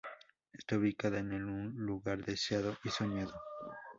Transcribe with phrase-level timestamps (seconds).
[0.51, 3.35] Está ubicada en un lugar deseado y soñado.